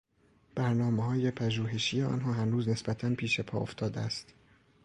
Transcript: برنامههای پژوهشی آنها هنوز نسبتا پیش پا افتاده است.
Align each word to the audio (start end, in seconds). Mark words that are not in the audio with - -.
برنامههای 0.55 1.31
پژوهشی 1.31 2.01
آنها 2.03 2.33
هنوز 2.33 2.69
نسبتا 2.69 3.15
پیش 3.15 3.39
پا 3.39 3.59
افتاده 3.59 3.99
است. 3.99 4.33